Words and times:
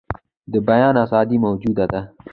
د 0.51 0.53
بیان 0.67 0.95
آزادي 1.03 1.37
موجوده 1.45 1.85
ده. 1.91 2.01